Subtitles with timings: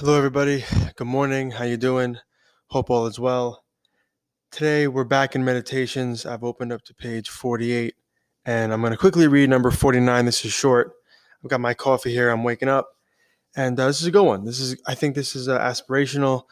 [0.00, 0.64] Hello, everybody.
[0.96, 1.50] Good morning.
[1.50, 2.16] How you doing?
[2.68, 3.64] Hope all is well.
[4.50, 6.24] Today we're back in meditations.
[6.24, 7.92] I've opened up to page 48,
[8.46, 10.24] and I'm going to quickly read number 49.
[10.24, 10.92] This is short.
[11.44, 12.30] I've got my coffee here.
[12.30, 12.96] I'm waking up,
[13.54, 14.46] and uh, this is a good one.
[14.46, 16.44] This is, I think, this is uh, aspirational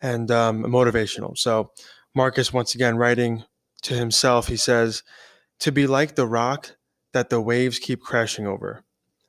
[0.00, 1.38] and um, motivational.
[1.38, 1.70] So
[2.16, 3.44] Marcus, once again, writing
[3.82, 5.04] to himself, he says,
[5.60, 6.74] "To be like the rock
[7.12, 8.82] that the waves keep crashing over,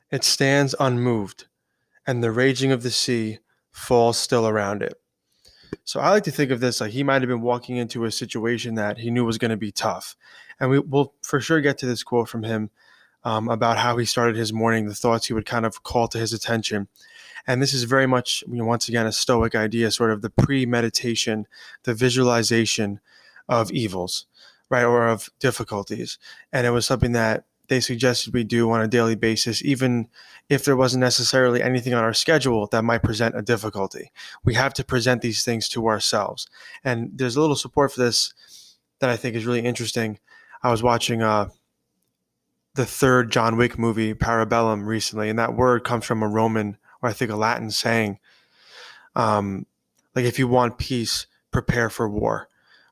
[0.10, 1.46] it stands unmoved,
[2.08, 3.38] and the raging of the sea."
[3.72, 5.00] Falls still around it.
[5.84, 8.12] So I like to think of this like he might have been walking into a
[8.12, 10.16] situation that he knew was going to be tough.
[10.60, 12.70] And we will for sure get to this quote from him
[13.24, 16.18] um, about how he started his morning, the thoughts he would kind of call to
[16.18, 16.88] his attention.
[17.48, 20.30] And this is very much, you know, once again, a Stoic idea, sort of the
[20.30, 21.48] pre-meditation,
[21.84, 23.00] the visualization
[23.48, 24.28] of evils,
[24.70, 26.18] right, or of difficulties.
[26.54, 30.08] And it was something that they suggested we do on a daily basis, even
[30.50, 34.12] if there wasn't necessarily anything on our schedule that might present a difficulty.
[34.44, 36.48] We have to present these things to ourselves.
[36.84, 38.34] And there's a little support for this
[39.00, 40.20] that I think is really interesting.
[40.62, 41.50] I was watching uh,
[42.74, 47.10] the third John Wick movie, Parabellum, recently, and that word comes from a Roman or
[47.10, 48.20] I think a Latin saying,
[49.16, 49.66] um,
[50.16, 52.49] like, if you want peace, prepare for war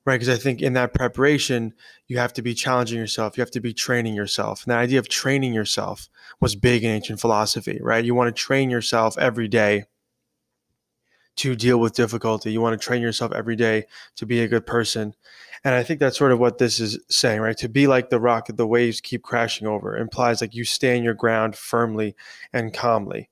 [0.07, 0.15] right?
[0.15, 1.73] Because I think in that preparation,
[2.07, 3.35] you have to be challenging yourself.
[3.35, 4.63] You have to be training yourself.
[4.63, 6.07] And the idea of training yourself
[6.39, 8.05] was big in ancient philosophy, right?
[8.05, 9.83] You want to train yourself every day
[11.35, 12.53] to deal with difficulty.
[12.53, 13.83] You want to train yourself every day
[14.15, 15.13] to be a good person.
[15.65, 17.57] And I think that's sort of what this is saying, right?
[17.57, 21.03] To be like the rock that the waves keep crashing over implies like you stand
[21.03, 22.15] your ground firmly
[22.53, 23.29] and calmly,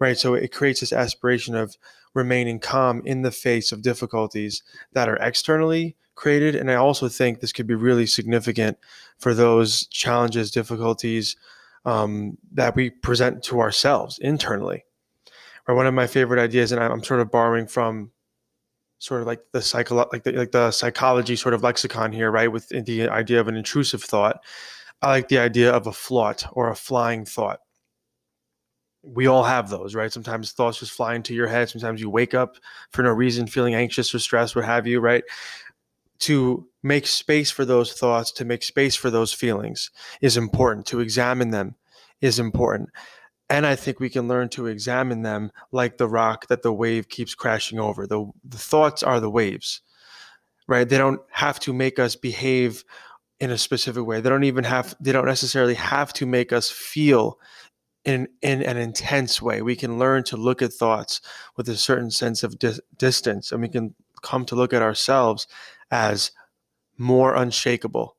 [0.00, 0.18] right?
[0.18, 1.76] So it creates this aspiration of
[2.14, 4.62] remaining calm in the face of difficulties
[4.92, 6.56] that are externally created.
[6.56, 8.78] And I also think this could be really significant
[9.18, 11.36] for those challenges, difficulties
[11.84, 14.84] um, that we present to ourselves internally.
[15.68, 18.10] Or one of my favorite ideas, and I'm sort of borrowing from
[18.98, 22.50] sort of like the psycho like the, like the psychology sort of lexicon here, right?
[22.50, 24.42] With the idea of an intrusive thought.
[25.02, 27.60] I like the idea of a float or a flying thought
[29.02, 30.12] we all have those, right?
[30.12, 31.68] Sometimes thoughts just fly into your head.
[31.68, 32.56] Sometimes you wake up
[32.90, 35.24] for no reason, feeling anxious or stressed, what have you, right?
[36.20, 39.90] To make space for those thoughts, to make space for those feelings
[40.20, 40.86] is important.
[40.86, 41.76] To examine them
[42.20, 42.90] is important.
[43.48, 47.08] And I think we can learn to examine them like the rock that the wave
[47.08, 48.06] keeps crashing over.
[48.06, 49.80] The, the thoughts are the waves,
[50.68, 50.88] right?
[50.88, 52.84] They don't have to make us behave
[53.40, 54.20] in a specific way.
[54.20, 57.40] They don't even have, they don't necessarily have to make us feel
[58.04, 59.62] in in an intense way.
[59.62, 61.20] We can learn to look at thoughts
[61.56, 65.46] with a certain sense of di- distance, and we can come to look at ourselves
[65.90, 66.30] as
[66.98, 68.16] more unshakable.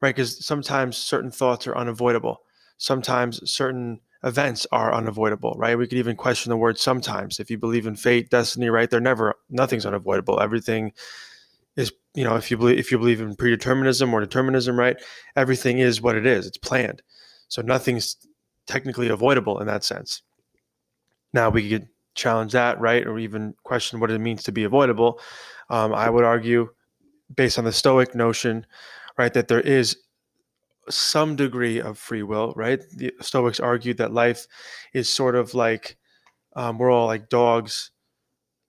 [0.00, 0.14] Right?
[0.14, 2.42] Because sometimes certain thoughts are unavoidable.
[2.76, 5.76] Sometimes certain events are unavoidable, right?
[5.76, 7.40] We could even question the word sometimes.
[7.40, 8.88] If you believe in fate, destiny, right?
[8.90, 10.40] They're never nothing's unavoidable.
[10.40, 10.92] Everything
[11.76, 14.96] is, you know, if you believe if you believe in predeterminism or determinism, right?
[15.36, 16.46] Everything is what it is.
[16.46, 17.02] It's planned.
[17.48, 18.16] So nothing's
[18.66, 20.22] technically avoidable in that sense.
[21.32, 25.20] Now we could challenge that, right, or even question what it means to be avoidable.
[25.70, 26.68] Um, I would argue,
[27.34, 28.66] based on the Stoic notion,
[29.16, 29.96] right, that there is
[30.90, 32.82] some degree of free will, right?
[32.96, 34.46] The Stoics argued that life
[34.92, 35.96] is sort of like
[36.54, 37.90] um, we're all like dogs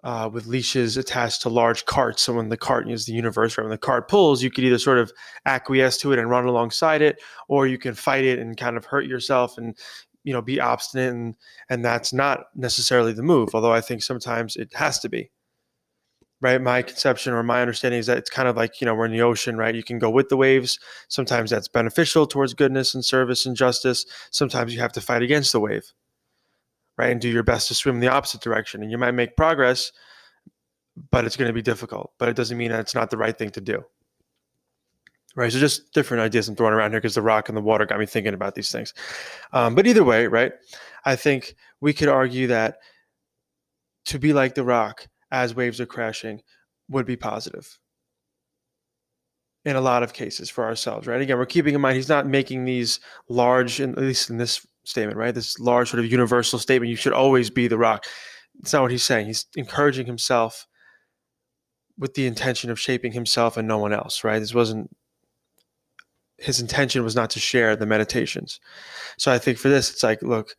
[0.04, 2.24] uh, with leashes attached to large carts.
[2.24, 3.64] So when the cart is the universe, right?
[3.64, 5.12] When the cart pulls, you could either sort of
[5.46, 8.86] acquiesce to it and run alongside it, or you can fight it and kind of
[8.86, 9.78] hurt yourself and
[10.24, 11.36] you know be obstinate and
[11.70, 15.30] and that's not necessarily the move although i think sometimes it has to be.
[16.42, 16.62] Right?
[16.62, 19.14] My conception or my understanding is that it's kind of like you know we're in
[19.14, 19.74] the ocean right?
[19.74, 20.78] You can go with the waves.
[21.08, 24.06] Sometimes that's beneficial towards goodness and service and justice.
[24.32, 25.94] Sometimes you have to fight against the wave
[26.98, 27.12] right?
[27.12, 28.82] And do your best to swim in the opposite direction.
[28.82, 29.92] And you might make progress,
[31.12, 32.14] but it's going to be difficult.
[32.18, 33.84] But it doesn't mean that it's not the right thing to do.
[35.36, 35.52] Right.
[35.52, 38.00] So just different ideas I'm throwing around here because the rock and the water got
[38.00, 38.94] me thinking about these things.
[39.52, 40.52] Um, but either way, right,
[41.06, 42.78] I think we could argue that
[44.06, 46.44] to be like the rock as waves are crashing
[46.90, 47.80] would be positive
[49.66, 51.22] in a lot of cases for ourselves, right?
[51.22, 53.00] Again, we're keeping in mind he's not making these
[53.30, 55.34] large, at least in this statement, right?
[55.34, 56.90] This large sort of universal statement.
[56.90, 58.06] You should always be the rock.
[58.60, 59.28] It's not what he's saying.
[59.28, 60.68] He's encouraging himself
[61.98, 64.40] with the intention of shaping himself and no one else, right?
[64.40, 64.90] This wasn't
[66.38, 68.60] his intention was not to share the meditations.
[69.18, 70.56] So I think for this, it's like, look,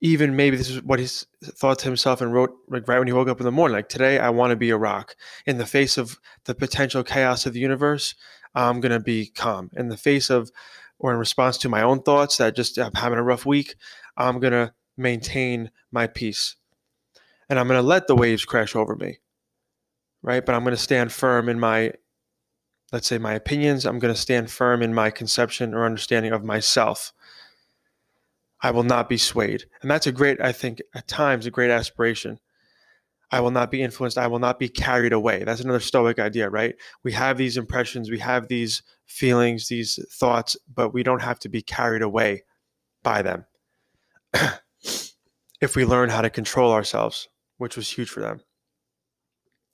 [0.00, 3.12] even maybe this is what he's thought to himself and wrote like right when he
[3.12, 3.76] woke up in the morning.
[3.76, 5.14] Like today, I want to be a rock.
[5.46, 8.14] In the face of the potential chaos of the universe,
[8.54, 9.70] I'm gonna be calm.
[9.76, 10.50] In the face of
[10.98, 13.76] or in response to my own thoughts that just I'm having a rough week,
[14.16, 16.56] I'm going to maintain my peace.
[17.48, 19.18] and I'm going to let the waves crash over me.
[20.22, 20.44] Right?
[20.44, 21.92] But I'm going to stand firm in my
[22.92, 26.44] let's say my opinions, I'm going to stand firm in my conception or understanding of
[26.44, 27.12] myself.
[28.60, 29.64] I will not be swayed.
[29.82, 32.40] And that's a great, I think, at times, a great aspiration.
[33.30, 34.16] I will not be influenced.
[34.16, 35.44] I will not be carried away.
[35.44, 36.74] That's another Stoic idea, right?
[37.04, 41.48] We have these impressions, we have these feelings, these thoughts, but we don't have to
[41.48, 42.44] be carried away
[43.02, 43.44] by them.
[45.60, 47.28] if we learn how to control ourselves,
[47.58, 48.40] which was huge for them.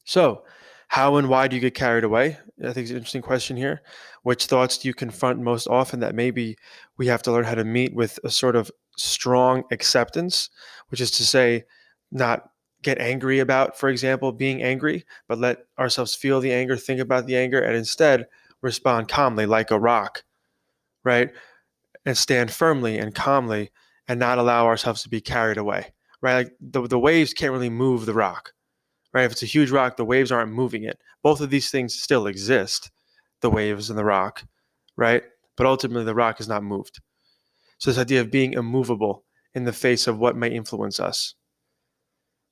[0.05, 0.45] So,
[0.89, 2.39] how and why do you get carried away?
[2.63, 3.83] I think it's an interesting question here.
[4.23, 6.57] Which thoughts do you confront most often that maybe
[6.99, 10.51] we have to learn how to meet with a sort of strong acceptance,
[10.89, 11.65] which is to say,
[12.13, 12.51] not
[12.85, 17.27] get angry about, for example, being angry, but let ourselves feel the anger, think about
[17.27, 18.27] the anger, and instead
[18.63, 20.25] respond calmly like a rock,
[21.05, 21.31] right?
[22.07, 23.73] And stand firmly and calmly
[24.07, 26.35] and not allow ourselves to be carried away, right?
[26.35, 28.53] Like the, the waves can't really move the rock,
[29.13, 29.25] right?
[29.25, 30.99] If it's a huge rock, the waves aren't moving it.
[31.23, 32.91] Both of these things still exist,
[33.41, 34.45] the waves and the rock,
[34.97, 35.23] right?
[35.57, 37.01] But ultimately, the rock is not moved.
[37.79, 41.35] So, this idea of being immovable in the face of what may influence us.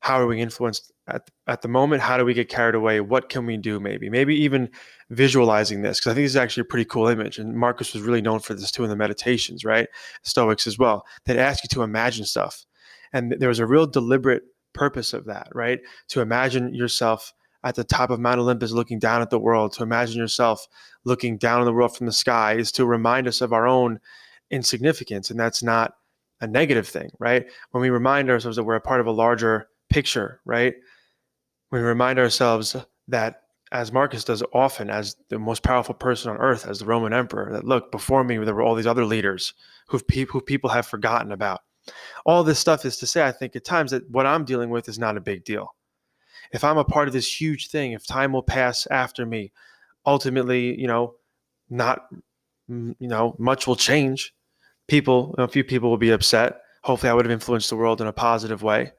[0.03, 2.03] How are we influenced at, at the moment?
[2.03, 3.01] How do we get carried away?
[3.01, 4.11] What can we do, maybe?
[4.11, 4.69] Maybe even
[5.11, 7.39] visualizing this, because I think this is actually a pretty cool image.
[7.39, 9.89] And Marcus was really known for this too in the meditations, right?
[10.25, 11.07] Stoics as well.
[11.25, 12.67] They'd ask you to imagine stuff.
[13.13, 15.79] And there was a real deliberate purpose of that, right?
[16.09, 17.33] To imagine yourself
[17.63, 20.67] at the top of Mount Olympus looking down at the world, to imagine yourself
[21.05, 24.01] looking down on the world from the sky is to remind us of our own
[24.51, 25.31] insignificance.
[25.31, 25.95] And that's not
[26.41, 27.47] a negative thing, right?
[27.71, 30.75] When we remind ourselves that we're a part of a larger picture, right?
[31.71, 32.77] We remind ourselves
[33.09, 37.13] that, as Marcus does often, as the most powerful person on earth, as the Roman
[37.13, 39.55] emperor, that look, before me, there were all these other leaders
[39.89, 41.61] who people have forgotten about
[42.25, 44.89] all this stuff is to say, I think at times that what I'm dealing with
[44.89, 45.75] is not a big deal.
[46.53, 49.53] If I'm a part of this huge thing, if time will pass after me,
[50.07, 51.15] ultimately, you know,
[51.71, 52.03] not,
[52.71, 54.35] mm, you know, much will change.
[54.87, 56.61] People, a few people will be upset.
[56.85, 58.93] Hopefully, I would have influenced the world in a positive way.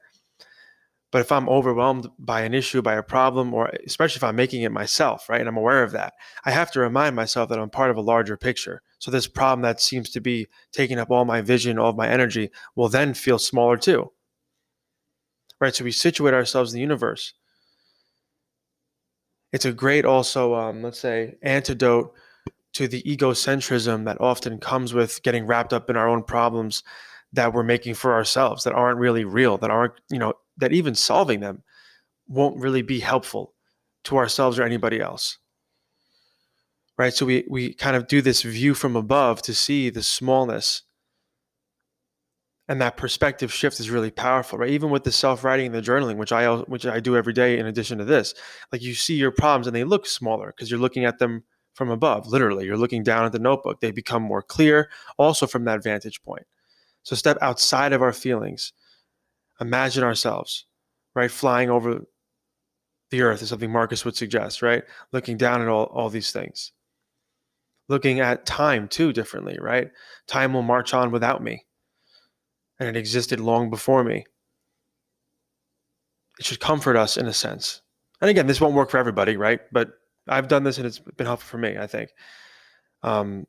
[1.14, 4.62] But if I'm overwhelmed by an issue, by a problem, or especially if I'm making
[4.62, 6.14] it myself, right, and I'm aware of that,
[6.44, 8.82] I have to remind myself that I'm part of a larger picture.
[8.98, 12.08] So this problem that seems to be taking up all my vision, all of my
[12.08, 14.10] energy, will then feel smaller too.
[15.60, 15.72] Right?
[15.72, 17.34] So we situate ourselves in the universe.
[19.52, 22.12] It's a great also, um, let's say, antidote
[22.72, 26.82] to the egocentrism that often comes with getting wrapped up in our own problems
[27.32, 30.94] that we're making for ourselves that aren't really real, that aren't, you know, that even
[30.94, 31.62] solving them
[32.28, 33.54] won't really be helpful
[34.04, 35.38] to ourselves or anybody else.
[36.96, 37.12] Right?
[37.12, 40.82] So we we kind of do this view from above to see the smallness.
[42.66, 44.70] And that perspective shift is really powerful, right?
[44.70, 47.66] Even with the self-writing and the journaling, which I which I do every day in
[47.66, 48.34] addition to this,
[48.72, 51.90] like you see your problems and they look smaller because you're looking at them from
[51.90, 52.64] above, literally.
[52.64, 53.80] You're looking down at the notebook.
[53.80, 56.46] They become more clear also from that vantage point.
[57.02, 58.72] So step outside of our feelings.
[59.60, 60.66] Imagine ourselves,
[61.14, 61.30] right?
[61.30, 62.04] Flying over
[63.10, 64.82] the earth is something Marcus would suggest, right?
[65.12, 66.72] Looking down at all, all these things.
[67.88, 69.90] Looking at time too differently, right?
[70.26, 71.66] Time will march on without me.
[72.80, 74.24] And it existed long before me.
[76.38, 77.82] It should comfort us in a sense.
[78.20, 79.60] And again, this won't work for everybody, right?
[79.70, 79.90] But
[80.26, 82.10] I've done this and it's been helpful for me, I think.
[83.02, 83.46] Um,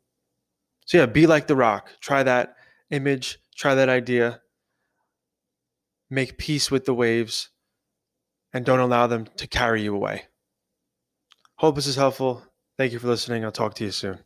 [0.85, 1.89] so yeah, be like the rock.
[2.01, 2.55] Try that
[2.91, 4.41] image Try that idea.
[6.15, 7.49] Make peace with the waves
[8.53, 10.27] and don't allow them to carry you away.
[11.57, 12.41] Hope this is helpful.
[12.77, 13.43] Thank you for listening.
[13.43, 14.19] I'll talk to you soon.